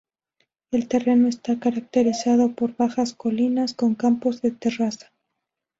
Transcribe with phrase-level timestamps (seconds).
[0.71, 5.11] El terreno está caracterizado por bajas colinas con campos de terraza.